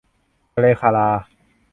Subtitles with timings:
[0.53, 1.09] ทะเลคารา